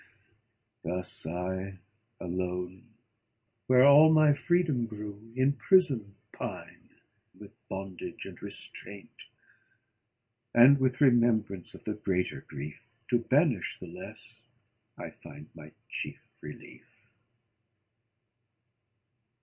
[0.81, 1.77] Thus I
[2.19, 2.89] alone,
[3.67, 6.89] where all my freedom grew, In prison pine,
[7.37, 9.25] with bondage and restraint;
[10.55, 14.41] And with remembrance of the greater grief, To banish the less,
[14.97, 17.11] I find my chief relief.